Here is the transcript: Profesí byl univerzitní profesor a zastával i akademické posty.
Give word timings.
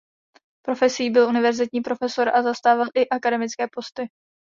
Profesí 0.65 1.09
byl 1.09 1.27
univerzitní 1.27 1.81
profesor 1.81 2.29
a 2.35 2.43
zastával 2.43 2.87
i 2.95 3.09
akademické 3.09 3.67
posty. 3.73 4.09